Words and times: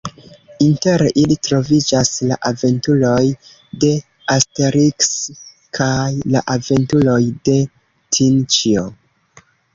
Inter 0.67 1.01
ili 1.23 1.35
troviĝas 1.47 2.09
la 2.31 2.37
Aventuroj 2.49 3.27
de 3.83 3.91
Asteriks, 4.37 5.13
kaj 5.81 6.01
la 6.37 6.43
Aventuroj 6.57 7.21
de 7.51 7.59
Tinĉjo. 8.19 8.89